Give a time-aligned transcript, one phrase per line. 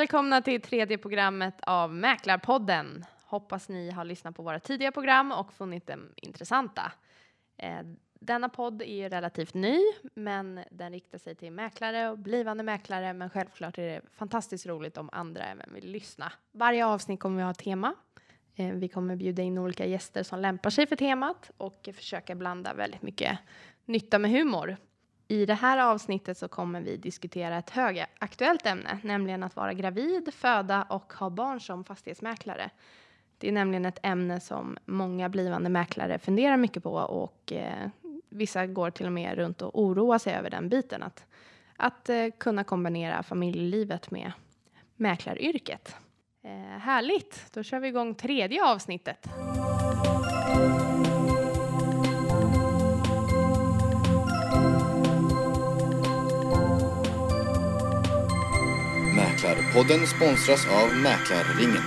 [0.00, 3.04] välkomna till tredje programmet av Mäklarpodden.
[3.24, 6.92] Hoppas ni har lyssnat på våra tidiga program och funnit dem intressanta.
[7.56, 7.78] Eh,
[8.20, 9.80] denna podd är ju relativt ny,
[10.14, 13.12] men den riktar sig till mäklare och blivande mäklare.
[13.12, 16.32] Men självklart är det fantastiskt roligt om andra även vill lyssna.
[16.52, 17.94] Varje avsnitt kommer vi ha ett tema.
[18.54, 22.74] Eh, vi kommer bjuda in olika gäster som lämpar sig för temat och försöka blanda
[22.74, 23.38] väldigt mycket
[23.84, 24.76] nytta med humor.
[25.28, 30.34] I det här avsnittet så kommer vi diskutera ett högaktuellt ämne, nämligen att vara gravid,
[30.34, 32.70] föda och ha barn som fastighetsmäklare.
[33.38, 37.88] Det är nämligen ett ämne som många blivande mäklare funderar mycket på och eh,
[38.28, 41.02] vissa går till och med runt och oroar sig över den biten.
[41.02, 41.26] Att,
[41.76, 44.32] att eh, kunna kombinera familjelivet med
[44.96, 45.96] mäklaryrket.
[46.42, 49.28] Eh, härligt, då kör vi igång tredje avsnittet.
[59.76, 61.82] Mäklarpodden sponsras av Mäklarringen.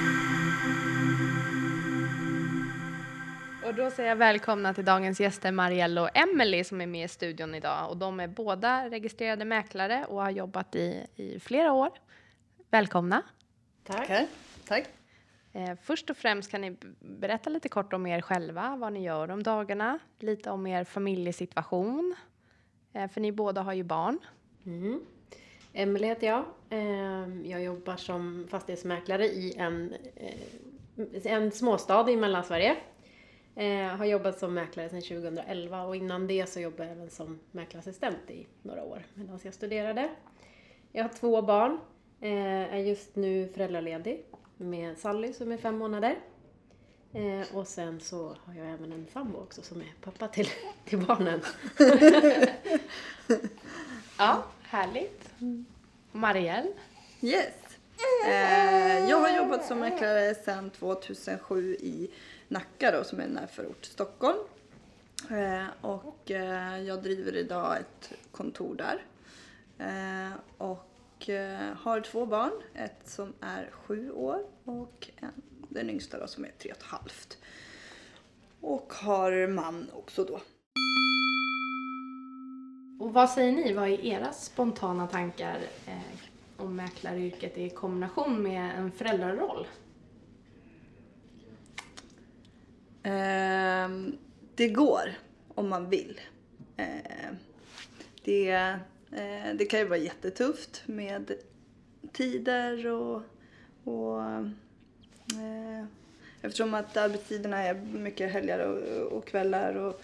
[3.66, 7.08] Och då säger jag välkomna till dagens gäster Marielle och Emily som är med i
[7.08, 7.89] studion idag.
[7.89, 11.89] Och de är båda registrerade mäklare och har jobbat i, i flera år.
[12.69, 13.23] Välkomna!
[13.83, 14.27] Tackar.
[14.67, 14.86] Tack.
[15.53, 19.31] Eh, först och främst kan ni berätta lite kort om er själva, vad ni gör
[19.31, 22.16] om dagarna, lite om er familjesituation.
[22.94, 24.19] Eh, för ni båda har ju barn.
[24.66, 25.02] Mm.
[25.73, 26.45] Emelie heter jag.
[26.70, 32.76] Ehm, Jag jobbar som fastighetsmäklare i en, eh, en småstad i Mellansverige.
[33.56, 37.39] Eh, Har jobbat som mäklare sedan 2011 och innan det så jobbade jag även som
[37.52, 40.09] mäklarassistent i några år medan jag studerade.
[40.92, 41.80] Jag har två barn.
[42.22, 44.26] Eh, Är just nu föräldraledig
[44.58, 46.16] med Sally som är fem månader.
[47.14, 50.48] Eh, Och sen så har jag även en sambo också som är pappa till,
[50.86, 51.42] till barnen.
[54.17, 55.28] Ja, härligt.
[56.12, 56.73] Marielle?
[57.22, 57.54] Yes.
[58.28, 62.09] Eh, jag har jobbat som mäklare sedan 2007 i
[62.48, 64.38] Nacka då, som är en närförort till Stockholm.
[65.30, 69.05] Eh, och eh, jag driver idag ett kontor där.
[69.78, 72.52] Eh, och eh, har två barn.
[72.73, 76.83] Ett som är sju år och en, den yngsta då som är tre och ett
[76.83, 77.38] halvt.
[78.61, 80.39] Och har man också då.
[82.99, 83.73] Och vad säger ni?
[83.73, 86.20] Vad är era spontana tankar eh,
[86.58, 89.67] om mäklaryrket i kombination med en föräldraroll?
[93.04, 94.11] Eh,
[94.55, 95.14] det går
[95.55, 96.21] om man vill.
[96.77, 97.32] Eh,
[98.23, 98.49] det,
[99.11, 101.31] eh, det kan ju vara jättetufft med
[102.11, 103.21] tider och,
[103.83, 105.86] och eh,
[106.42, 110.02] eftersom att arbetstiderna är mycket helger och, och kvällar och,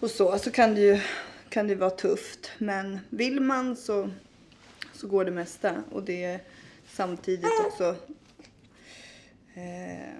[0.00, 1.00] och så, så kan det ju
[1.48, 2.50] kan det vara tufft.
[2.58, 4.10] Men vill man så,
[4.92, 6.40] så går det mesta och det är
[6.86, 7.96] samtidigt också
[9.54, 10.14] eh,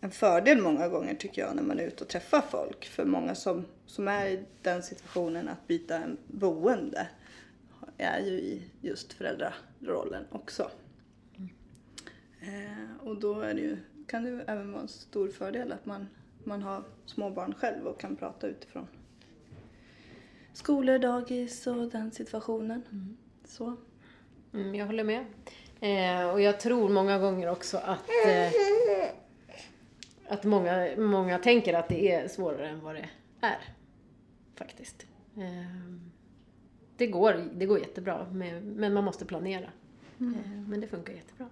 [0.00, 2.84] en fördel många gånger tycker jag när man är ute och träffar folk.
[2.84, 7.08] För många som, som är i den situationen att byta en boende
[7.98, 10.70] är ju i just föräldrarollen också.
[12.40, 13.76] Eh, och då är det ju,
[14.06, 16.08] kan det ju även vara en stor fördel att man,
[16.44, 18.86] man har småbarn själv och kan prata utifrån
[20.52, 22.82] skolor, dagis och den situationen.
[23.44, 23.76] Så.
[24.54, 25.24] Mm, jag håller med.
[25.80, 28.52] Eh, och jag tror många gånger också att, eh,
[30.28, 33.08] att många, många tänker att det är svårare än vad det
[33.40, 33.58] är.
[34.54, 35.06] Faktiskt.
[35.36, 35.96] Eh,
[36.96, 39.70] det, går, det går jättebra, med, men man måste planera.
[40.18, 41.48] Eh, men det funkar jättebra.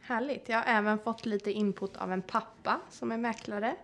[0.00, 0.48] Härligt.
[0.48, 3.76] Jag har även fått lite input av en pappa som är mäklare.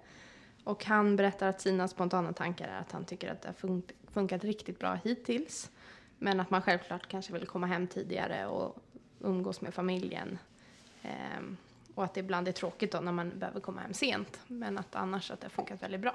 [0.68, 3.92] Och han berättar att sina spontana tankar är att han tycker att det har fun-
[4.12, 5.70] funkat riktigt bra hittills.
[6.18, 8.76] Men att man självklart kanske vill komma hem tidigare och
[9.20, 10.38] umgås med familjen.
[11.02, 11.56] Ehm,
[11.94, 14.40] och att det ibland är tråkigt då när man behöver komma hem sent.
[14.46, 16.14] Men att annars att det har funkat väldigt bra.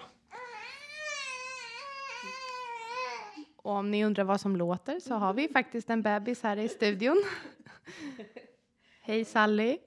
[3.56, 6.70] Och om ni undrar vad som låter så har vi faktiskt en bebis här i
[6.70, 7.24] studion.
[9.02, 9.78] Hej Sally!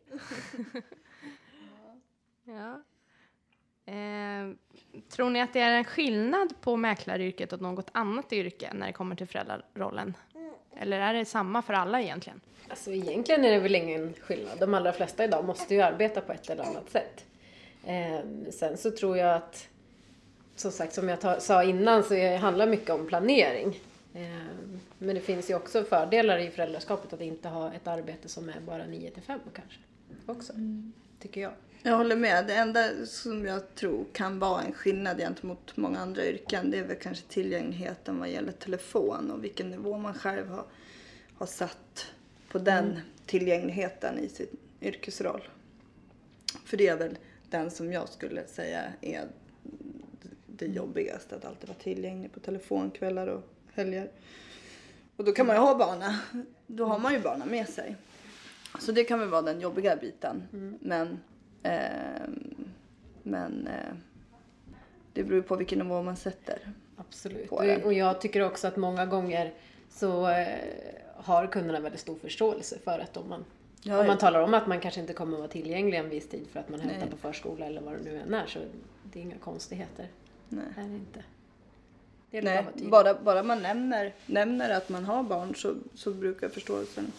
[2.44, 2.82] ja.
[3.86, 4.54] Eh,
[5.08, 8.92] tror ni att det är en skillnad på mäklaryrket och något annat yrke när det
[8.92, 10.14] kommer till föräldrarollen?
[10.76, 12.40] Eller är det samma för alla egentligen?
[12.68, 14.58] Alltså egentligen är det väl ingen skillnad.
[14.60, 17.24] De allra flesta idag måste ju arbeta på ett eller annat sätt.
[17.86, 19.68] Eh, sen så tror jag att,
[20.56, 23.80] som sagt som jag ta, sa innan, så handlar mycket om planering.
[24.14, 24.22] Eh,
[24.98, 28.60] men det finns ju också fördelar i föräldraskapet att inte ha ett arbete som är
[28.60, 29.78] bara 9 till 5 kanske.
[30.26, 30.52] Också,
[31.20, 31.52] tycker jag.
[31.86, 32.46] Jag håller med.
[32.46, 36.84] Det enda som jag tror kan vara en skillnad gentemot många andra yrken det är
[36.84, 40.64] väl kanske tillgängligheten vad gäller telefon och vilken nivå man själv har,
[41.34, 42.06] har satt
[42.48, 45.48] på den tillgängligheten i sin yrkesroll.
[46.64, 47.18] För det är väl
[47.50, 49.28] den som jag skulle säga är
[50.46, 53.42] det jobbigaste, att alltid vara tillgänglig på telefon kvällar och
[53.74, 54.10] helger.
[55.16, 56.14] Och då kan man ju ha barnen,
[56.66, 57.96] då har man ju barnen med sig.
[58.80, 60.42] Så det kan väl vara den jobbiga biten.
[60.80, 61.18] Men, ehm,
[63.22, 63.94] men eh,
[65.12, 66.58] det beror ju på vilken nivå man sätter.
[66.96, 67.52] Absolut.
[67.84, 69.52] Och jag tycker också att många gånger
[69.90, 70.46] så eh,
[71.16, 73.44] har kunderna väldigt stor förståelse för att om man,
[73.82, 76.28] Ja, om man talar om att man kanske inte kommer att vara tillgänglig en viss
[76.28, 77.10] tid för att man hämtar Nej.
[77.10, 78.58] på förskola eller vad det nu än är så
[79.12, 80.08] det är inga konstigheter.
[80.48, 80.64] Nej.
[80.76, 81.24] Är det inte.
[82.30, 86.48] Det är Nej, bara, bara man nämner, nämner att man har barn så, så brukar
[86.48, 87.12] förståelsen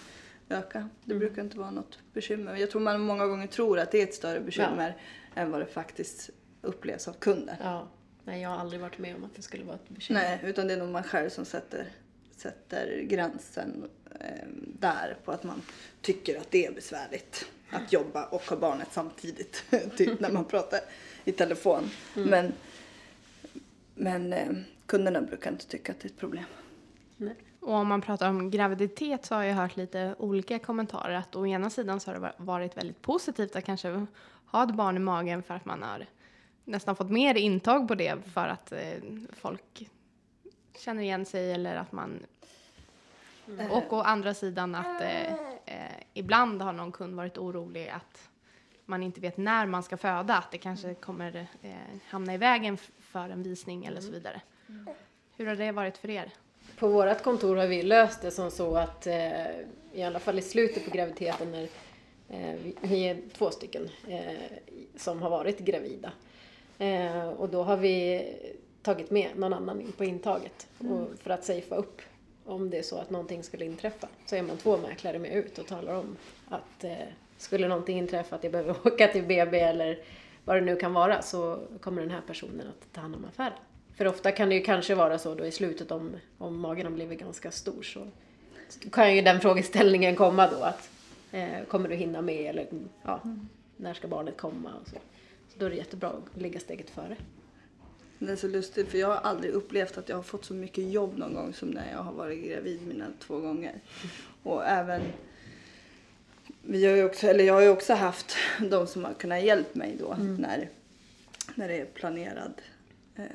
[0.49, 0.89] öka.
[1.05, 1.19] Det Mm.
[1.19, 2.55] brukar inte vara något bekymmer.
[2.55, 4.97] Jag tror man många gånger tror att det är ett större bekymmer
[5.35, 6.29] än vad det faktiskt
[6.61, 7.57] upplevs av kunder.
[7.63, 7.87] Ja.
[8.23, 10.21] Nej, jag har aldrig varit med om att det skulle vara ett bekymmer.
[10.21, 11.87] Nej, utan det är nog man själv som sätter,
[12.35, 13.89] sätter gränsen
[14.19, 14.47] eh,
[14.79, 15.61] där på att man
[16.01, 19.63] tycker att det är besvärligt att jobba och ha barnet samtidigt.
[19.97, 20.79] typ när man pratar
[21.25, 21.89] i telefon.
[22.15, 22.29] Mm.
[22.29, 22.53] Men,
[23.95, 24.47] men eh,
[24.85, 26.43] kunderna brukar inte tycka att det är ett problem.
[27.17, 27.35] Nej.
[27.59, 31.13] Och om man pratar om graviditet så har jag hört lite olika kommentarer.
[31.15, 34.05] Att å ena sidan så har det va- varit väldigt positivt att kanske
[34.45, 36.05] ha ett barn i magen för att man har
[36.65, 38.79] nästan fått mer intag på det för att eh,
[39.33, 39.89] folk
[40.77, 42.19] känner igen sig eller att man...
[43.71, 45.33] Och å andra sidan att eh,
[45.65, 48.29] eh, ibland har någon kund varit orolig att
[48.85, 51.71] man inte vet när man ska föda, att det kanske kommer eh,
[52.09, 54.41] hamna i vägen för en visning eller så vidare.
[55.35, 56.31] Hur har det varit för er?
[56.79, 59.47] På vårt kontor har vi löst det som så att eh,
[59.93, 61.63] i alla fall i slutet på graviditeten när
[62.29, 64.21] eh, vi, vi är två stycken eh,
[64.95, 66.11] som har varit gravida.
[67.37, 68.25] Och då har vi
[68.81, 72.01] tagit med någon annan in på intaget och för att safea upp
[72.45, 74.07] om det är så att någonting skulle inträffa.
[74.25, 76.17] Så är man två mäklare med ut och talar om
[76.49, 76.85] att
[77.37, 79.99] skulle någonting inträffa, att jag behöver åka till BB eller
[80.45, 83.57] vad det nu kan vara så kommer den här personen att ta hand om affären.
[83.97, 86.93] För ofta kan det ju kanske vara så då i slutet om, om magen har
[86.93, 88.07] blivit ganska stor så
[88.91, 90.89] kan ju den frågeställningen komma då att
[91.31, 92.67] eh, kommer du hinna med eller
[93.03, 93.21] ja,
[93.77, 94.95] när ska barnet komma och så.
[95.49, 97.15] Så då är det jättebra att ligga steget före.
[98.19, 100.91] Det är så lustigt för jag har aldrig upplevt att jag har fått så mycket
[100.91, 103.73] jobb någon gång som när jag har varit gravid mina två gånger.
[104.43, 105.01] Och även
[106.61, 108.35] vi har också, eller jag har ju också haft
[108.69, 110.69] de som har kunnat hjälpa mig då när,
[111.55, 112.53] när det är planerad
[113.15, 113.25] eh,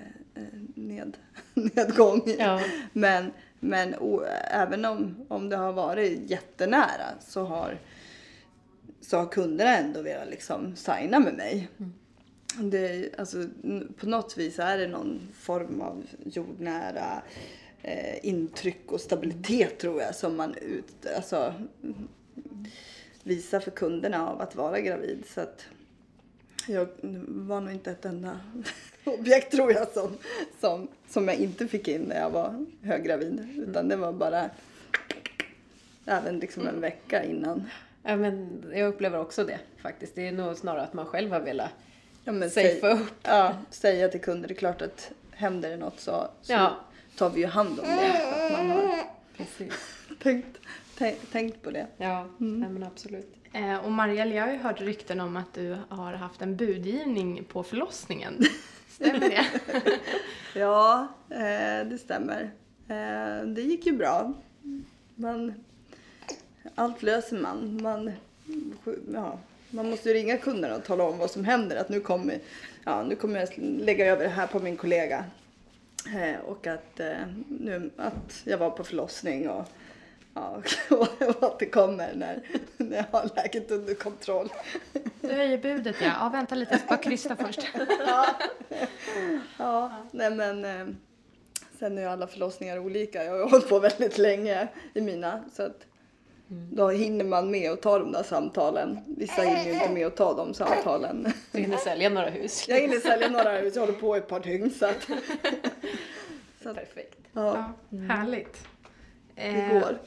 [0.74, 1.16] ned,
[1.54, 2.22] nedgång.
[2.38, 2.60] Ja.
[2.92, 7.78] Men, men o, även om, om det har varit jättenära så har,
[9.00, 11.68] så har kunderna ändå velat liksom signa med mig.
[12.60, 13.46] Det, är- alltså,
[13.98, 17.22] på något vis är det någon form av jordnära
[17.82, 22.08] eh, intryck och stabilitet tror jag som man ut, alltså, mm,
[23.22, 25.24] visar för kunderna av att vara gravid.
[25.34, 25.64] Så att
[26.66, 26.88] jag
[27.28, 28.40] var nog inte ett enda
[29.04, 30.16] objekt tror jag som,
[30.60, 33.64] som, som jag inte fick in när jag var höggravid.
[33.68, 34.50] Utan det var bara
[36.06, 37.64] även liksom en vecka innan.
[38.02, 40.14] Ja, men jag upplever också det faktiskt.
[40.14, 41.70] Det är nog snarare att man själv har velat
[42.24, 43.12] Ja, men safea upp.
[43.22, 46.76] ja, säga till kunder, det är klart att händer det något så, så Ja.
[47.16, 48.44] tar vi ju hand om det.
[48.46, 48.98] Att man har
[49.36, 49.72] Precis.
[50.22, 50.58] tänkt,
[51.32, 51.86] tänkt, på det.
[51.96, 53.34] Ja, nej, men absolut.
[53.52, 57.44] Eh, och Marielle, jag har ju hört rykten om att du har haft en budgivning
[57.44, 58.38] på förlossningen.
[58.88, 59.46] Stämmer det?
[60.54, 62.50] Ja, eh, det stämmer.
[62.88, 64.32] Eh, det gick ju bra.
[65.14, 65.54] Man,
[66.74, 67.82] allt löser man.
[67.82, 68.12] man
[69.12, 69.38] ja,
[69.70, 71.76] man måste ju ringa kunderna och tala om vad som händer.
[71.76, 72.38] Att nu kommer,
[72.84, 75.24] ja, nu kommer jag lägga över det här på min kollega.
[76.14, 79.68] Eh, och att, eh, nu, att jag var på förlossning och,
[80.34, 82.42] ja, och att det kommer när,
[82.76, 84.48] när jag har läget under kontroll.
[85.20, 86.12] Du höjer budet ja.
[86.20, 87.60] ja vänta lite, jag ska bara krysta först.
[89.58, 90.94] Ja, nej men eh,
[91.78, 93.24] sen är ju alla förlossningar olika.
[93.24, 95.86] Jag har hållit på väldigt länge i mina så att
[96.72, 98.98] då hinner man med att ta de där samtalen.
[99.06, 101.32] Vissa hinner ju inte med att ta de samtalen.
[101.52, 102.68] Du hinner sälja några hus.
[102.68, 105.02] Jag hinner sälja några hus, jag håller på i ett par dygn så att,
[106.62, 107.18] så att Perfekt.
[107.32, 108.66] ja, Ja, härligt.
[109.42, 109.98] Eh, går.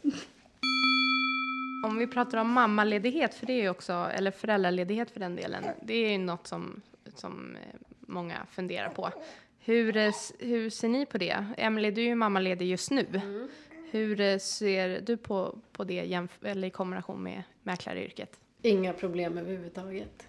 [1.85, 5.63] Om vi pratar om mammaledighet, för det är ju också, eller föräldraledighet för den delen,
[5.81, 6.81] det är ju något som,
[7.15, 9.09] som eh, många funderar på.
[9.59, 11.45] Hur, eh, hur ser ni på det?
[11.57, 13.21] Emelie, du är ju mammaledig just nu.
[13.91, 18.39] Hur eh, ser du på, på det eller i kombination med mäklaryrket?
[18.61, 20.27] Inga problem överhuvudtaget.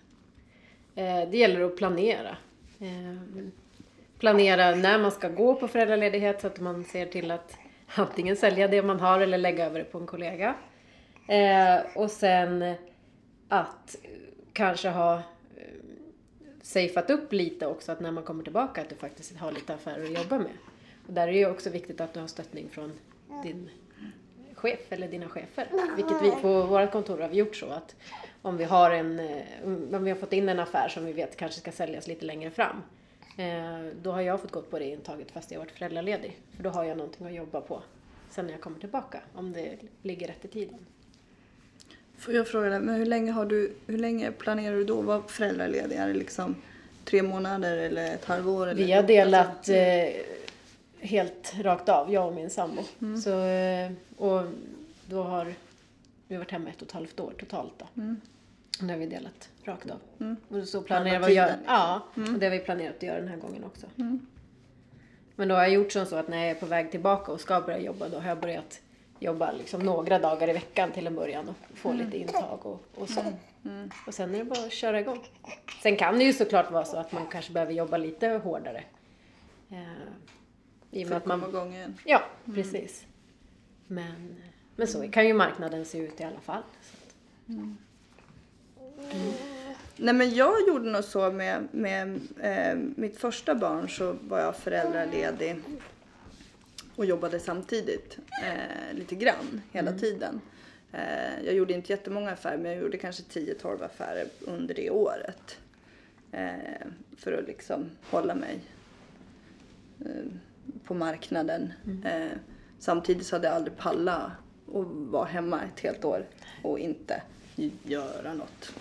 [0.94, 2.36] Eh, det gäller att planera.
[2.78, 3.46] Eh,
[4.18, 7.58] planera när man ska gå på föräldraledighet så att man ser till att
[7.94, 10.54] antingen sälja det man har eller lägga över det på en kollega.
[11.28, 12.74] Eh, och sen
[13.48, 13.96] att
[14.52, 15.22] kanske ha eh,
[16.62, 20.04] safeat upp lite också att när man kommer tillbaka att du faktiskt har lite affärer
[20.04, 20.52] att jobba med.
[21.06, 22.92] Och där är det ju också viktigt att du har stöttning från
[23.42, 23.70] din
[24.54, 25.68] chef eller dina chefer.
[25.96, 27.96] Vilket vi på vårt kontor har vi gjort så att
[28.42, 31.36] om vi har en, eh, om vi har fått in en affär som vi vet
[31.36, 32.82] kanske ska säljas lite längre fram
[33.36, 36.38] eh, Då har jag fått gå på det intaget fast jag varit föräldraledig.
[36.56, 37.82] För då har jag någonting att jobba på
[38.30, 39.20] sen när jag kommer tillbaka.
[39.34, 40.78] Om det ligger rätt i tiden.
[42.18, 45.04] Får jag fråga dig, men hur länge, har du, hur länge planerar du då att
[45.04, 45.96] vara föräldraledig?
[45.96, 46.54] Är det liksom
[47.04, 48.66] tre månader eller ett halvår?
[48.66, 48.84] Eller?
[48.84, 49.76] Vi har delat eh,
[51.00, 52.82] helt rakt av, jag och min sambo.
[53.24, 54.42] Så, eh, och
[55.06, 55.54] då har
[56.28, 57.86] vi varit hemma ett och ett halvt år totalt då.
[58.02, 58.20] Mm.
[58.80, 59.98] Det har vi delat rakt av.
[60.20, 60.36] Mm.
[60.48, 63.28] Och så planerar vi att göra, ja, och det har vi planerat att göra den
[63.28, 63.86] här gången också.
[63.98, 64.26] Mm.
[65.36, 67.40] Men då har jag gjort som så att när jag är på väg tillbaka och
[67.40, 68.80] ska börja jobba då har jag börjat
[69.18, 73.08] jobba liksom några dagar i veckan till en början och få lite intag och, och
[73.08, 73.20] så.
[73.64, 73.90] Mm.
[74.06, 75.24] Och sen är det bara att köra igång.
[75.82, 78.84] Sen kan det ju såklart vara så att man kanske behöver jobba lite hårdare.
[79.70, 79.78] Eh,
[80.90, 81.48] I och med att man...
[81.48, 81.98] igång igen.
[82.04, 82.22] Ja,
[82.54, 83.06] precis.
[83.86, 84.36] Men,
[84.76, 86.62] men så kan ju marknaden se ut i alla fall.
[89.96, 94.56] Nej men jag gjorde nog så med, med eh, mitt första barn så var jag
[94.56, 95.56] föräldraledig
[96.96, 100.40] och jobbade samtidigt eh, lite grann hela tiden.
[100.92, 105.58] Eh, jag gjorde inte jättemånga affärer men jag gjorde kanske 10-12 affärer under det året.
[106.32, 106.86] Eh,
[107.16, 108.60] för att liksom hålla mig
[110.00, 110.24] eh,
[110.84, 111.72] på marknaden.
[112.04, 112.38] Eh,
[112.78, 114.32] samtidigt så hade jag aldrig pallat
[114.68, 116.26] att vara hemma ett helt år
[116.62, 117.22] och inte
[117.82, 118.72] göra något.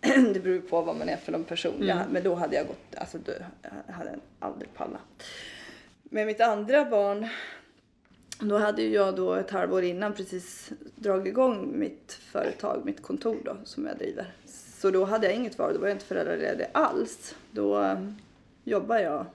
[0.34, 1.86] Det beror på vad man är för någon person.
[1.86, 3.32] Jag, men då hade jag gått, alltså då,
[3.86, 5.00] jag hade aldrig pallat.
[6.02, 7.28] Med mitt andra barn,
[8.40, 13.56] då hade jag då ett halvår innan precis dragit igång mitt företag, mitt kontor då,
[13.64, 14.32] som jag driver.
[14.80, 17.34] Så då hade jag inget val, då var jag inte föräldraledig alls.
[17.50, 18.10] Då eh,
[18.64, 19.26] jobbade jag,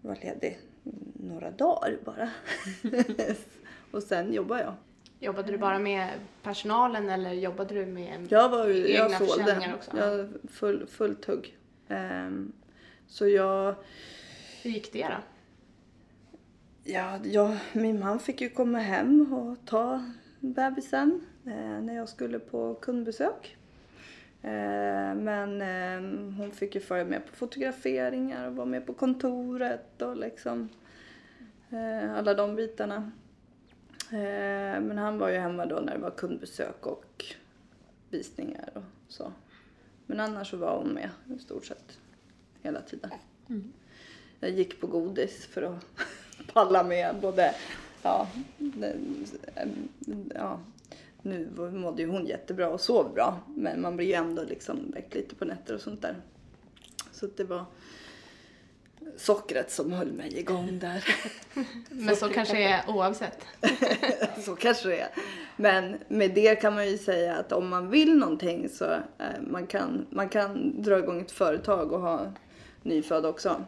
[0.00, 0.58] var ledig
[1.14, 2.30] några dagar bara.
[3.90, 4.74] Och sen jobbade jag.
[5.22, 6.08] Jobbade du bara med
[6.42, 8.26] personalen eller jobbade du med.
[8.30, 9.74] Jag var jag Egna sålde.
[9.76, 9.96] också?
[9.96, 11.56] Jag full, fullt hugg.
[11.88, 12.52] Ehm,
[13.06, 13.74] så jag,
[14.62, 15.14] Hur gick det då?
[16.84, 20.04] ja, jag, min man fick ju komma hem och ta
[20.40, 23.56] bebisen eh, när jag skulle på kundbesök.
[24.42, 30.02] Eh, men eh, hon fick ju följa med på fotograferingar och vara med på kontoret
[30.02, 30.68] och liksom
[31.70, 33.10] eh, alla de bitarna.
[34.12, 37.24] Eh, men han var ju hemma då när det var kundbesök och
[38.10, 39.32] visningar och så.
[40.06, 41.98] Men annars så var hon med i stort sett
[42.62, 43.10] hela tiden.
[44.40, 45.84] Jag gick på godis för att
[46.52, 47.54] palla med både,
[48.02, 48.28] ja,
[50.34, 50.60] ja,
[51.22, 53.40] nu mådde ju hon jättebra och sov bra.
[53.46, 56.16] Men man blir ju ändå liksom väckt lite på nätter och sånt där.
[57.12, 57.64] Så det var
[59.16, 61.04] sockret som höll mig igång där.
[61.90, 63.46] Men så kanske det är oavsett.
[64.44, 65.08] så kanske det är.
[65.56, 69.66] Men med det kan man ju säga att om man vill någonting så eh, man
[69.66, 72.32] kan man kan dra igång ett företag och ha
[72.82, 73.64] nyfödd också.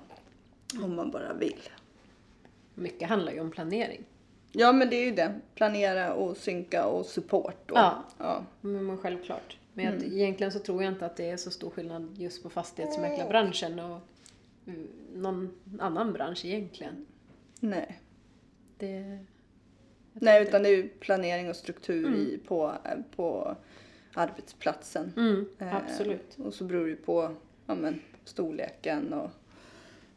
[0.82, 1.68] Om man bara vill.
[2.74, 4.04] mycket handlar ju om planering.
[4.52, 5.40] Ja men det är ju det.
[5.54, 7.70] Planera och synka och support.
[7.70, 8.04] Och, Ja.
[8.18, 8.42] ja.
[8.60, 9.56] Men, men självklart.
[9.74, 12.50] Men jag, egentligen så tror jag inte att det är så stor skillnad just på
[12.50, 14.00] fastighetsmäklarbranschen och mm,
[15.14, 15.50] någon
[15.80, 17.06] annan bransch egentligen.
[17.60, 18.00] Nej.
[18.78, 19.18] Det,
[20.12, 23.56] Nej utan det är ju planering och struktur i, på, eh, på
[24.14, 25.12] arbetsplatsen.
[25.16, 26.38] Mm, Eh, absolut.
[26.38, 27.34] Och så beror det ju på
[27.66, 29.30] ja, men, storleken och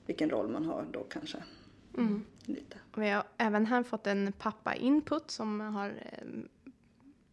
[0.06, 1.38] vilken roll man har då kanske.
[1.98, 2.26] Mm.
[2.46, 2.78] Lite.
[2.96, 6.28] Vi har även här fått en pappa-input som har eh,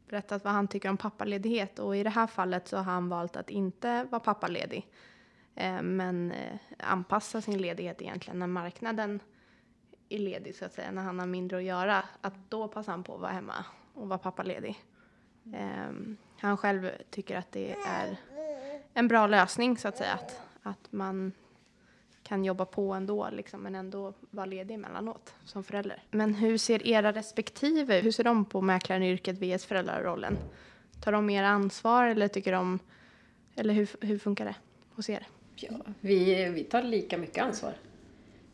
[0.09, 1.78] berättat vad han tycker om pappaledighet.
[1.78, 4.87] Och i det här fallet så har han valt att inte vara pappaledig.
[5.54, 9.21] Eh, men eh, anpassa sin ledighet egentligen när marknaden
[10.09, 10.90] är ledig så att säga.
[10.90, 12.04] När han har mindre att göra.
[12.21, 14.85] Att då passar han på att vara hemma och vara pappaledig.
[15.54, 15.92] Eh,
[16.38, 18.16] han själv tycker att det är
[18.94, 20.12] en bra lösning så att säga.
[20.12, 21.32] Att, att man
[22.23, 26.02] kan jobba på ändå, liksom, men ändå vara ledig emellanåt som förälder.
[26.11, 30.38] Men hur ser era respektive, hur ser de på mäklaryrket vs föräldrarollen?
[31.00, 32.78] Tar de mer ansvar eller tycker de,
[33.54, 34.54] eller hur, hur funkar det
[34.94, 35.26] hos er?
[35.56, 37.75] Ja, vi, vi tar lika mycket ansvar.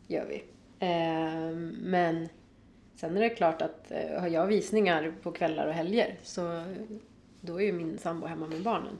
[0.07, 0.43] Gör vi.
[0.79, 2.29] Eh, men
[2.95, 6.63] sen är det klart att eh, har jag visningar på kvällar och helger så
[7.41, 8.97] då är ju min sambo hemma med barnen.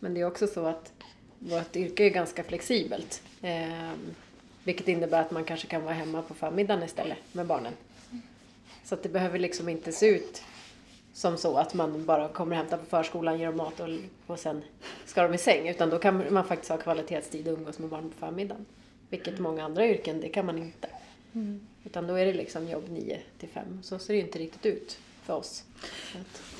[0.00, 0.92] Men det är också så att
[1.38, 3.22] vårt yrke är ganska flexibelt.
[3.42, 3.92] Eh,
[4.64, 7.72] vilket innebär att man kanske kan vara hemma på förmiddagen istället med barnen.
[8.84, 10.42] Så att det behöver liksom inte se ut
[11.24, 13.88] som så att man bara kommer och hämtar på förskolan, ger dem mat och,
[14.26, 14.62] och sen
[15.06, 15.68] ska de i säng.
[15.68, 18.66] Utan då kan man faktiskt ha kvalitetstid och umgås med barn på förmiddagen.
[19.10, 20.88] Vilket många andra yrken, det kan man inte.
[21.84, 23.82] Utan då är det liksom jobb 9 till 5.
[23.82, 25.64] Så ser det ju inte riktigt ut för oss.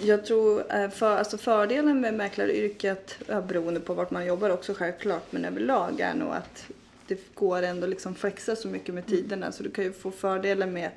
[0.02, 5.32] Jag tror eh, för, alltså fördelen med mäklaryrket, beroende på vart man jobbar också självklart,
[5.32, 6.66] men överlag är nog att
[7.06, 10.66] det går ändå liksom flexa så mycket med tiderna så du kan ju få fördelar
[10.66, 10.90] med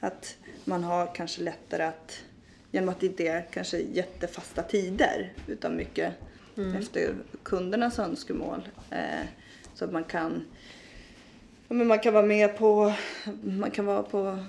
[0.00, 2.22] att man har kanske lättare att,
[2.72, 6.14] genom att det inte är kanske jättefasta tider utan mycket
[6.78, 8.68] efter kundernas önskemål.
[8.90, 9.26] Eh,
[9.74, 10.44] så att man kan
[11.68, 12.94] men man kan vara med på,
[13.42, 14.44] man kan vara på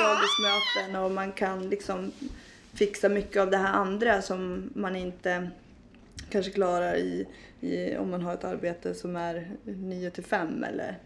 [0.00, 2.12] dagismöten och man kan liksom
[2.74, 5.50] fixa mycket av det här andra som man inte
[6.30, 7.26] kanske klarar i,
[7.60, 10.98] i om man har ett arbete som är 9 till 5 eller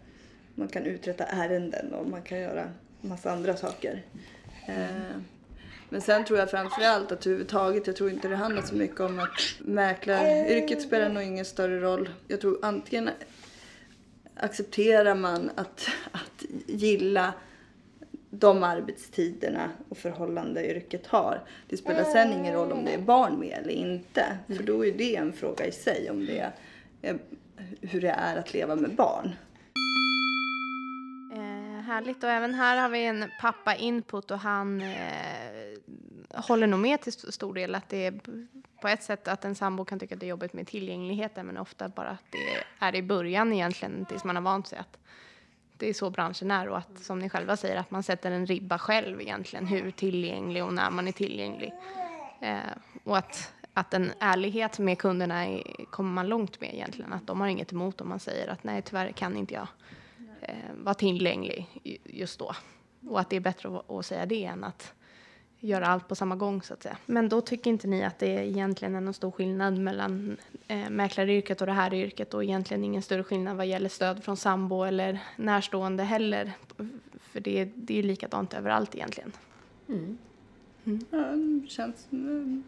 [0.55, 2.69] man kan uträtta ärenden och man kan göra
[3.01, 4.03] massa andra saker.
[4.67, 5.21] Eh,
[5.89, 9.19] men sen tror jag framförallt att överhuvudtaget, jag tror inte det handlar så mycket om
[9.19, 12.09] att mäklaryrket spelar nog ingen större roll.
[12.27, 13.09] Jag tror antingen
[14.35, 17.33] accepterar man att, att gilla
[18.29, 21.41] de arbetstiderna och förhållanden yrket har.
[21.69, 24.37] Det spelar sen ingen roll om det är barn med eller inte.
[24.47, 26.51] För då är det en fråga i sig om det är
[27.01, 27.15] eh,
[27.81, 29.35] hur det är att leva med barn.
[31.33, 35.56] Eh, härligt och även här har vi en pappa input och han eh,
[36.33, 38.19] håller nog med till stor del att det är
[38.81, 41.57] på ett sätt att en sambo kan tycka att det är jobbigt med tillgängligheten men
[41.57, 44.97] ofta bara att det är i början egentligen tills man har vant sig att
[45.77, 48.45] det är så branschen är och att som ni själva säger att man sätter en
[48.45, 51.73] ribba själv egentligen hur tillgänglig och när man är tillgänglig.
[52.41, 52.57] Eh,
[53.03, 57.13] och att, att en ärlighet med kunderna är, kommer man långt med egentligen.
[57.13, 59.67] Att de har inget emot om man säger att nej tyvärr kan inte jag
[60.41, 61.67] eh, vara tillgänglig
[62.03, 62.55] just då.
[63.09, 64.93] Och att det är bättre att, att säga det än att
[65.59, 66.97] göra allt på samma gång så att säga.
[67.05, 71.61] Men då tycker inte ni att det egentligen är någon stor skillnad mellan eh, mäklaryrket
[71.61, 75.19] och det här yrket och egentligen ingen större skillnad vad gäller stöd från sambo eller
[75.35, 76.51] närstående heller?
[77.21, 79.31] För det, är- det är ju likadant överallt egentligen.
[81.11, 81.17] Ja,
[81.61, 82.07] det känns...
[82.11, 82.63] mm,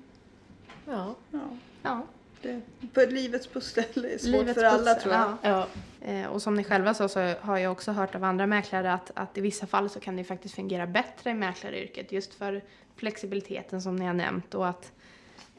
[0.88, 1.16] Ja.
[1.32, 1.40] Ja,
[1.84, 2.04] Ja.
[2.42, 2.62] Det,
[2.94, 5.38] på livets pussel är svårt Livets för alla pussel, tror jag.
[5.42, 5.50] ja.
[5.50, 5.68] ja.
[6.02, 9.12] Eh, och som ni själva sa så har jag också hört av andra mäklare att,
[9.14, 12.62] att i vissa fall så kan det faktiskt fungera bättre i mäklaryrket just för
[12.96, 14.92] flexibiliteten som ni har nämnt och att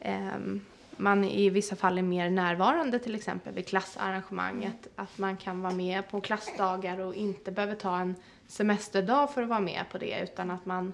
[0.00, 0.60] ehm,
[0.96, 4.88] man i vissa fall är mer närvarande till exempel vid klassarrangemanget.
[4.96, 8.14] Att man kan vara med på klassdagar och inte behöver ta en
[8.46, 10.92] semesterdag för att vara med på det utan att man,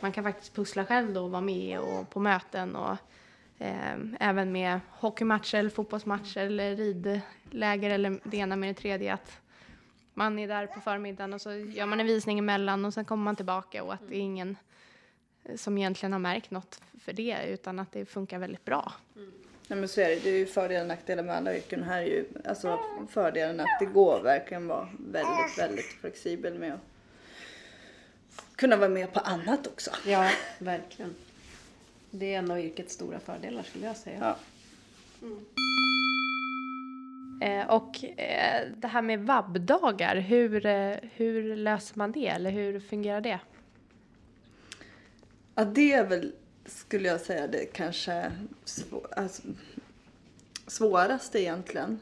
[0.00, 2.96] man kan faktiskt pussla själv då och vara med och på möten och
[4.20, 9.14] även med hockeymatcher, eller fotbollsmatcher eller ridläger eller det ena med det tredje.
[9.14, 9.40] Att
[10.14, 13.24] man är där på förmiddagen och så gör man en visning emellan och sen kommer
[13.24, 14.56] man tillbaka och att det är ingen
[15.44, 18.92] eh, som egentligen har märkt något för det utan att det funkar väldigt bra.
[19.68, 20.20] Nej men så är det.
[20.20, 21.82] Det är ju fördelar och nackdelar med alla yrken.
[21.82, 22.78] Här är ju alltså
[23.10, 29.20] fördelen att det går verkligen vara väldigt, väldigt flexibel med att kunna vara med på
[29.20, 29.90] annat också.
[30.06, 31.14] ja, verkligen.
[32.18, 34.18] Det är en av yrkets stora fördelar skulle jag säga.
[34.20, 34.36] Ja.
[37.40, 42.80] Eh, och eh, det här med vabbdagar, hur, eh, hur löser man det eller hur
[42.80, 43.40] fungerar det?
[45.54, 46.32] Ja, det är väl,
[46.64, 48.32] skulle jag säga, det kanske
[48.64, 49.42] svå, alltså,
[50.66, 52.00] svåraste egentligen.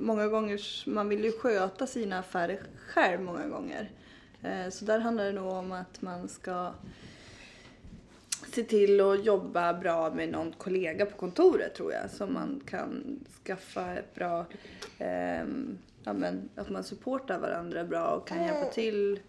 [0.00, 3.90] Många gånger, man vill ju sköta sina affärer själv många gånger.
[4.70, 6.72] Så där handlar det nog om att man ska
[8.54, 12.10] se till att jobba bra med någon kollega på kontoret tror jag.
[12.10, 14.46] Så man kan skaffa ett bra,
[14.98, 19.20] ehm, ja, men, att man supportar varandra bra och kan hjälpa till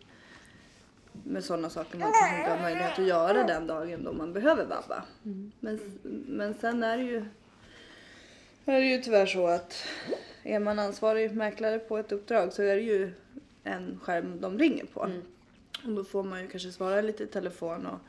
[1.23, 4.65] med sådana saker man kanske inte har möjlighet att göra den dagen då man behöver
[4.65, 5.03] vabba.
[5.59, 5.79] Men,
[6.27, 7.25] men sen är det ju
[8.65, 9.83] är det ju tyvärr så att
[10.43, 13.11] är man ansvarig mäklare på ett uppdrag så är det ju
[13.63, 15.09] en skärm de ringer på.
[15.83, 17.99] Och då får man ju kanske svara lite i telefon och eh,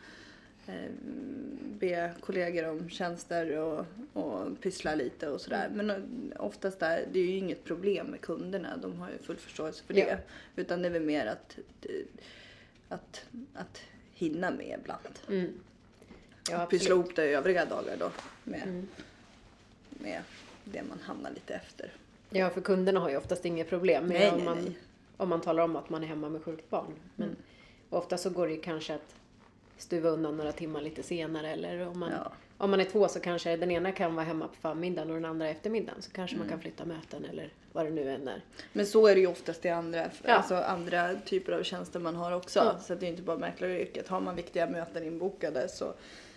[1.78, 5.70] be kollegor om tjänster och, och pyssla lite och sådär.
[5.74, 5.96] Men eh,
[6.36, 8.76] oftast är det är ju inget problem med kunderna.
[8.76, 10.04] De har ju full förståelse för Ja.
[10.04, 10.18] det.
[10.62, 11.58] Utan det är väl mer att,
[12.88, 13.80] att, att
[14.14, 15.18] hinna med ibland.
[15.28, 15.52] Mm.
[16.50, 18.10] Ja, Pyssla ihop det övriga dagar då
[18.44, 18.88] med, Mm.
[19.90, 20.22] med
[20.64, 21.92] det man hamnar lite efter.
[22.30, 24.78] Ja, för kunderna har ju oftast inga problem med Nej, om, man, nej.
[25.16, 26.92] om man talar om att man är hemma med sjukt barn.
[27.16, 27.36] Men
[27.90, 29.14] ofta så går det ju kanske att
[29.80, 32.32] stuva undan några timmar lite senare eller om man, Ja.
[32.58, 35.24] om man är två så kanske den ena kan vara hemma på förmiddagen och den
[35.24, 38.44] andra eftermiddagen så kanske man kan flytta möten eller vad det nu än är.
[38.72, 40.32] Men så är det ju oftast i andra, Ja.
[40.34, 42.58] alltså andra typer av tjänster man har också.
[42.58, 42.78] Ja.
[42.78, 44.08] Så att det är inte bara mäklaryrket.
[44.08, 45.94] Har man viktiga möten inbokade så,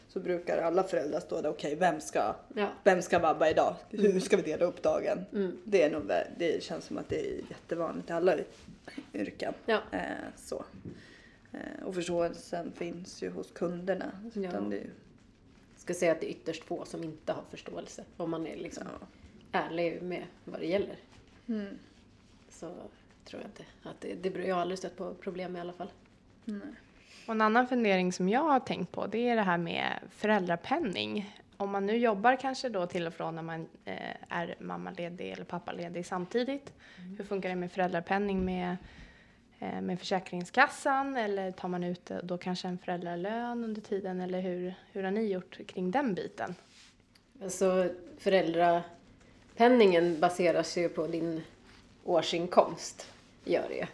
[0.08, 2.68] så brukar alla föräldrar stå där, okej vem ska Ja.
[2.84, 3.76] Vem ska vabba idag?
[3.90, 5.26] Hur ska vi dela upp dagen?
[5.34, 5.58] Mm.
[5.64, 8.36] Det, är nog, det känns som att det är jättevanligt i alla
[9.14, 9.54] yrken.
[9.66, 9.80] Ja.
[9.92, 10.00] Eh,
[10.36, 10.64] så.
[11.54, 14.12] Eh, och förståelsen finns ju hos kunderna.
[14.34, 14.42] Ja.
[14.50, 14.82] utan det, ju-
[15.74, 18.04] Jag ska säga att det är ytterst få som inte har förståelse.
[18.18, 18.84] Om man är liksom
[19.52, 20.96] ärlig med vad det gäller.
[21.48, 21.78] mm,
[22.50, 22.74] Så
[23.26, 25.92] tror jag inte att det, det Jag har aldrig stött på problem i alla fall.
[26.46, 26.60] nej.
[27.28, 31.38] Och en annan fundering som jag har tänkt på det är det här med föräldrapenning.
[31.58, 35.44] Om man nu jobbar kanske då till och från när man eh, är mammaledig eller
[35.44, 36.74] pappaledig samtidigt.
[37.18, 38.76] Hur funkar det med föräldrapenning med, eh,
[39.64, 44.42] Eh, med Försäkringskassan eller tar man ut eh, då kanske en föräldralön under tiden eller
[44.42, 46.56] hur, hur har ni gjort kring den biten?
[47.44, 51.42] Alltså föräldrapenningen baseras ju på din
[52.04, 53.08] årsinkomst.
[53.46, 53.88] Gör det.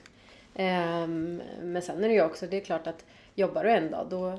[0.55, 3.05] Ehm, men sen är det ju också, det är klart att
[3.35, 4.29] jobbar du en dag då,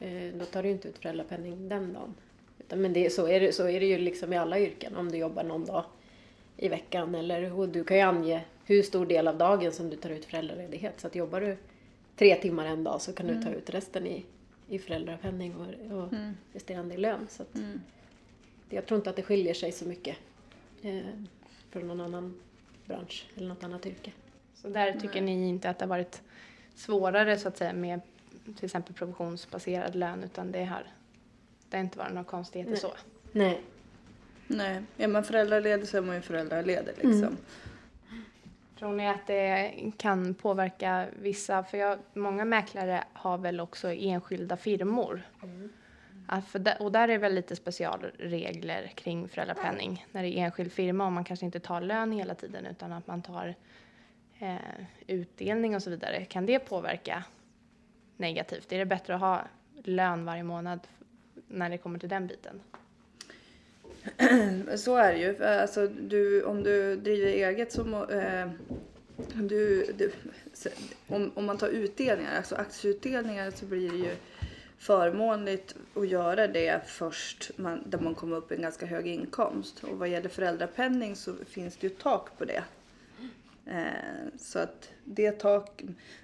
[0.00, 2.14] eh, då tar du inte ut föräldrapenning den dagen.
[2.58, 5.12] Utan, men det, så, är det, så är det ju liksom i alla yrken om
[5.12, 5.84] du jobbar någon dag
[6.56, 7.14] i veckan.
[7.14, 10.24] Eller, och du kan ju ange hur stor del av dagen som du tar ut
[10.24, 11.00] föräldraledighet.
[11.00, 11.56] Så att jobbar du
[12.16, 14.24] tre timmar en dag så kan du ta ut resten i,
[14.68, 16.12] i föräldrapenning och, och
[16.52, 17.26] resterande i lön.
[17.30, 17.80] Så att, Mm.
[18.70, 20.16] jag tror inte att det skiljer sig så mycket
[20.82, 21.00] eh,
[21.70, 22.40] från någon annan
[22.86, 24.12] bransch eller något annat yrke.
[24.54, 26.22] Så där tycker ni inte att det har varit
[26.74, 28.00] svårare så att säga med
[28.56, 30.82] till exempel provisionsbaserad lön utan det har,
[31.70, 32.80] det har inte varit några konstigheter Nej.
[32.80, 32.92] så?
[33.32, 33.60] Nej.
[34.46, 37.36] nej, är man föräldraledig så är man ju föräldraledig liksom.
[38.80, 44.56] Tror ni att det kan påverka vissa, för jag, många mäklare har väl också enskilda
[44.56, 45.22] firmor.
[46.46, 50.06] För där, och där är väl lite specialregler kring föräldrapenning.
[50.12, 53.06] När det är enskild firma och man kanske inte tar lön hela tiden utan att
[53.06, 53.54] man tar
[54.38, 54.56] eh,
[55.06, 56.24] utdelning och så vidare.
[56.24, 57.24] Kan det påverka
[58.16, 58.72] negativt?
[58.72, 59.40] Är det bättre att ha
[59.84, 60.80] lön varje månad
[61.48, 62.60] när det kommer till den biten?
[64.76, 65.44] Så är det ju.
[65.44, 68.50] Alltså, du, om du driver eget så må, eh,
[69.34, 70.12] du, du,
[71.06, 74.16] om, om man tar utdelningar, alltså aktieutdelningar så blir det ju
[74.78, 79.84] förmånligt att göra det först man, där man kommer upp i en ganska hög inkomst.
[79.84, 82.64] Och vad gäller föräldrapenning så finns det ju tak på det.
[83.66, 85.82] Eh, så att det tak,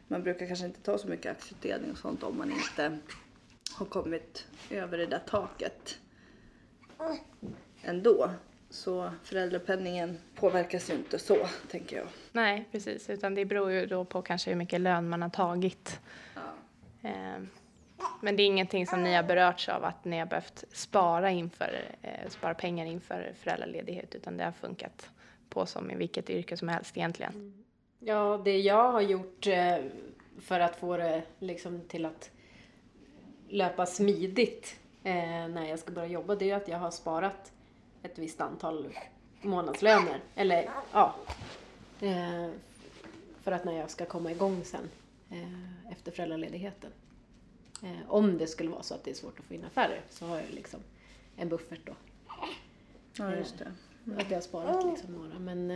[0.08, 2.98] man brukar kanske inte ta så mycket aktieutdelning och sånt om man inte
[3.70, 5.98] har kommit över det där taket
[7.86, 8.30] ändå.
[8.70, 11.36] Så föräldrapenningen påverkas ju inte så,
[11.70, 12.06] tänker jag.
[12.32, 13.10] Nej, precis.
[13.10, 16.00] Utan det beror ju då på kanske hur mycket lön man har tagit.
[17.02, 17.10] Eh,
[18.20, 21.84] Men det är ingenting som ni har berörts av att ni har behövt spara, inför,
[22.02, 25.10] eh, spara pengar inför föräldraledighet utan det har funkat
[25.48, 27.64] på som i vilket yrke som helst egentligen.
[27.98, 29.76] Ja, det jag har gjort eh,
[30.40, 32.30] för att få det liksom till att
[33.48, 35.12] löpa smidigt eh,
[35.48, 37.52] när jag ska börja jobba, det är att jag har sparat
[38.06, 38.88] ett visst antal
[39.42, 40.20] månadslöner.
[40.34, 41.14] Eller ja,
[42.00, 42.48] eh,
[43.42, 44.90] för att när jag ska komma igång sen
[45.30, 46.90] eh, efter föräldraledigheten.
[47.82, 50.26] Eh, om det skulle vara så att det är svårt att få in affärer så
[50.26, 50.80] har jag liksom
[51.36, 51.92] en buffert då.
[53.18, 53.72] Ja, just det.
[54.16, 55.38] Att jag har sparat liksom några.
[55.38, 55.70] Men,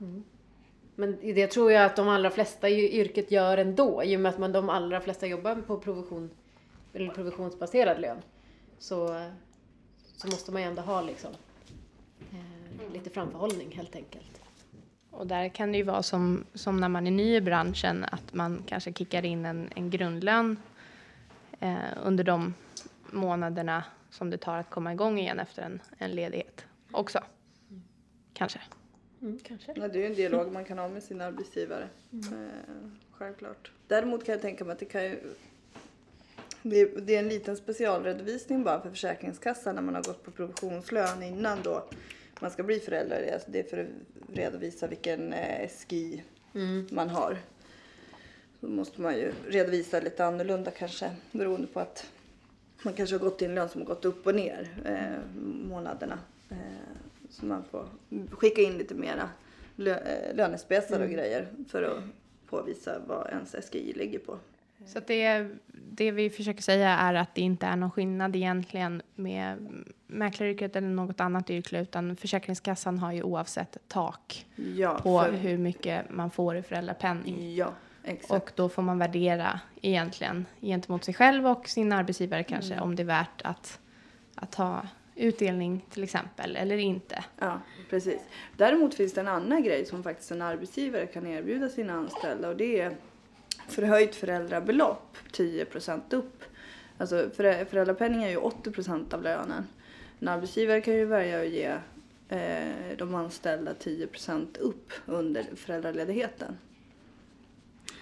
[0.00, 0.24] mm.
[0.94, 4.04] men det tror jag att de allra flesta i yrket gör ändå.
[4.04, 6.30] I och med att man, de allra flesta jobbar på provision,
[6.92, 8.22] eller provisionsbaserad lön.
[8.78, 9.30] Så,
[10.16, 11.30] så måste man ju ändå ha liksom,
[12.32, 14.40] eh, lite framförhållning helt enkelt.
[15.10, 18.34] Och där kan det ju vara som, som när man är ny i branschen att
[18.34, 20.56] man kanske kickar in en, en grundlön
[21.60, 22.54] eh, under de
[23.10, 27.20] månaderna som det tar att komma igång igen efter en, en ledighet också.
[28.32, 28.60] Kanske.
[29.22, 29.72] Mm, kanske.
[29.76, 31.88] Ja, det är ju en dialog man kan ha med sin arbetsgivare.
[32.12, 33.72] Eh, självklart.
[33.88, 35.20] Däremot kan jag tänka mig att det kan ju...
[36.66, 41.58] Det är, en liten specialredovisning bara för Försäkringskassan när man har gått på provisionslön innan
[41.62, 41.84] då
[42.40, 43.32] man ska bli förälder.
[43.34, 46.22] Alltså det är för att redovisa vilken eh, SGI
[46.54, 46.86] Mm.
[46.90, 47.38] man har.
[48.60, 52.06] Då måste man ju redovisa lite annorlunda kanske beroende på att
[52.82, 56.18] man kanske har gått i en lön som har gått upp och ner eh, månaderna.
[56.50, 56.56] Eh,
[57.30, 57.88] så man får
[58.30, 59.28] skicka in lite mera
[59.76, 62.02] lö, eh, lönespesar och grejer för att
[62.46, 64.38] påvisa vad ens SGI ligger på.
[64.86, 69.02] Så att det, det vi försöker säga är att det inte är någon skillnad egentligen
[69.14, 69.68] med
[70.06, 75.32] mäklaryrket eller något annat yrke utan Försäkringskassan har ju oavsett ett tak Ja, på för,
[75.32, 77.54] hur mycket man får i föräldrapenning.
[77.54, 77.72] ja
[78.04, 78.30] Exakt.
[78.30, 83.02] Och då får man värdera egentligen gentemot sig själv och sin arbetsgivare kanske om det
[83.02, 83.80] är värt att,
[84.34, 87.24] att ha utdelning till exempel eller inte.
[87.38, 87.60] Ja,
[87.90, 88.20] precis.
[88.56, 92.56] Däremot finns det en annan grej som faktiskt en arbetsgivare kan erbjuda sina anställda och
[92.56, 92.96] det är
[93.68, 96.42] förhöjt föräldrabelopp, 10% upp.
[96.98, 99.66] Alltså förä- föräldrapenning är ju 80% av lönen.
[100.20, 101.78] En arbetsgivare kan ju välja att ge
[102.28, 106.58] eh, de anställda 10% upp under föräldraledigheten.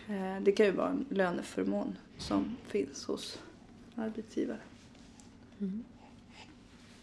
[0.08, 3.38] Eh, det kan ju vara en löneförmån som finns hos
[3.96, 4.58] arbetsgivare.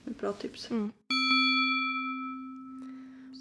[0.10, 0.72] Ett bra tips.
[0.72, 0.92] Mm.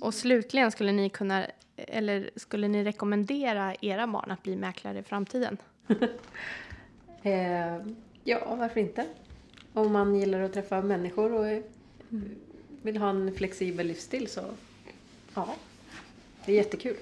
[0.00, 1.46] Och slutligen skulle ni kunna,
[1.88, 5.56] eller skulle ni rekommendera era barn att bli mäklare i framtiden?
[7.22, 7.76] Eh,
[8.24, 9.06] ja, varför inte?
[9.72, 11.62] Om man gillar att träffa människor och
[12.82, 14.40] vill ha en flexibel livsstil så
[15.34, 15.54] ja,
[16.46, 16.96] det är jättekul.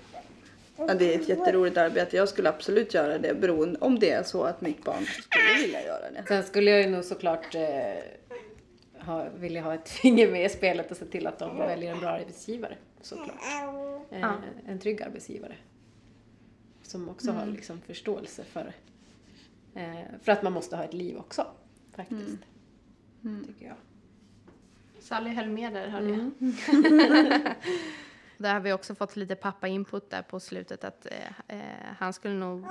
[0.77, 2.17] Ja, det är ett jätteroligt arbete.
[2.17, 5.83] Jag skulle absolut göra det beroende om det är så att mitt barn skulle vilja
[5.83, 6.25] göra det.
[6.29, 7.63] Sen skulle jag ju nog såklart eh,
[9.07, 12.01] ha, vilja ha ett finger med i spelet och se till att de väljer en
[12.01, 12.77] bra arbetsgivare.
[13.07, 13.43] Såklart.
[14.11, 14.35] Eh, Ja.
[14.67, 15.57] En trygg arbetsgivare.
[16.83, 18.73] Som också har liksom förståelse för,
[19.75, 21.47] eh, för att man måste ha ett liv också.
[21.97, 22.39] Faktiskt.
[23.47, 23.77] Tycker jag.
[25.01, 26.31] Sally höll med där, hörde jag.
[28.39, 32.35] där har vi också fått lite pappa-input där på slutet att eh, eh, han skulle
[32.35, 32.71] nog eh,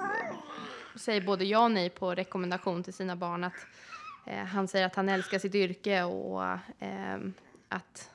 [0.95, 3.53] säga både ja och nej på rekommendation till sina barn att
[4.25, 6.43] eh, han säger att han älskar sitt yrke och
[7.69, 8.11] att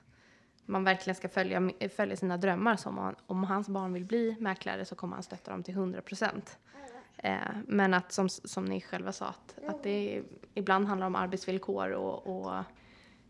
[0.70, 2.76] man verkligen ska följa, följa sina drömmar.
[2.76, 6.00] Som om, om hans barn vill bli mäklare så kommer han stötta dem till 100
[6.00, 6.58] procent.
[7.16, 10.22] Eh, men att som, som ni själva sa, att, att det
[10.54, 12.54] ibland handlar om arbetsvillkor och, och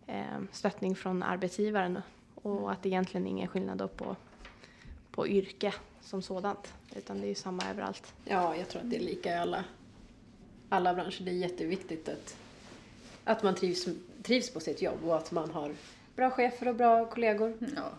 [0.07, 1.98] eh, stöttning från arbetsgivaren
[2.35, 4.16] och att det egentligen är ingen skillnad på,
[5.11, 8.14] på yrke som sådant, utan det är ju samma överallt.
[8.24, 9.64] Ja, jag tror att det är lika i alla,
[10.68, 11.24] alla branscher.
[11.24, 12.37] Det är jätteviktigt att,
[13.24, 13.88] att man trivs,
[14.22, 15.74] trivs på sitt jobb och att man har
[16.20, 17.52] bra chefer och bra kollegor.
[17.76, 17.90] Ja.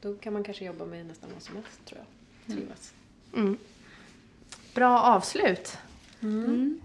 [0.00, 2.56] Då kan man kanske jobba med nästan vad som helst, tror jag.
[2.56, 2.94] Trivas.
[3.34, 3.58] Mm.
[4.74, 5.78] Bra avslut.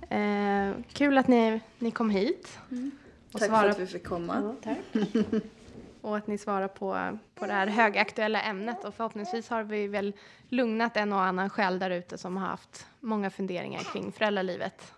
[0.09, 4.55] Eh, kul att ni, ni kom hit och, Tack för svara, att vi fick komma.
[4.63, 5.05] Ja, tack.
[6.01, 8.83] och att ni svarar på, på det här högaktuella ämnet.
[8.83, 10.13] Och förhoppningsvis har vi väl
[10.49, 14.93] lugnat en och annan själ där ute som har haft många funderingar kring föräldralivet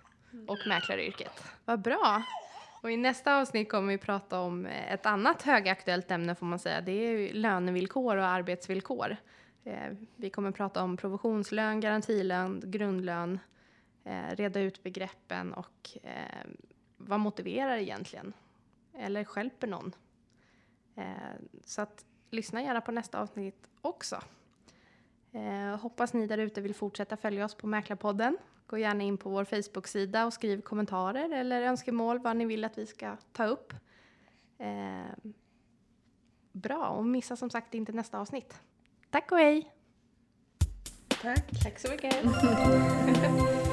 [0.47, 1.43] och mäklaryrket.
[1.65, 2.23] Vad bra!
[2.85, 6.81] Och i nästa avsnitt kommer vi prata om ett annat högaktuellt ämne får man säga.
[6.81, 9.17] Det är lönevillkor och arbetsvillkor.
[9.63, 13.39] Eh, vi kommer prata om provisionslön, garantilön, grundlön,
[14.03, 16.47] eh, reda ut begreppen och eh,
[16.97, 18.33] vad motiverar egentligen?
[18.93, 19.95] Eller skälper någon?
[21.63, 24.21] Så att lyssna gärna på nästa avsnitt också.
[25.79, 28.37] Hoppas ni där ute vill fortsätta följa oss på Mäklarpodden.
[28.67, 32.77] Gå gärna in på vår Facebook-sida och skriv kommentarer eller önskemål vad ni vill att
[32.77, 33.73] vi ska ta upp.
[34.57, 35.31] Eh,
[36.51, 38.61] bra, och missa som sagt inte nästa avsnitt.
[39.09, 39.71] Tack och hej!
[41.21, 41.63] Tack.
[41.63, 42.15] Tack så mycket.